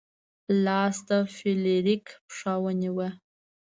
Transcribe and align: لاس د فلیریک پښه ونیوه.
لاس 0.65 0.95
د 1.09 1.09
فلیریک 1.35 2.05
پښه 2.27 2.53
ونیوه. 2.63 3.07